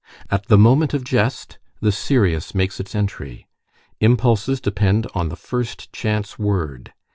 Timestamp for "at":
0.31-0.47